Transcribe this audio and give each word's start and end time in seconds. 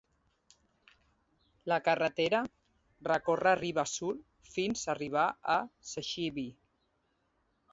La 1.71 1.77
carretera 1.87 2.39
recorre 3.09 3.51
riba 3.61 3.85
sud 3.93 4.25
fins 4.55 4.83
arribar 4.95 5.27
a 5.57 5.59
Saxilby. 5.91 6.49